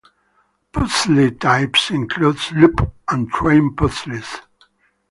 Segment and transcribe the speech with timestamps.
[0.73, 4.39] Puzzle types include "loop" and train puzzles.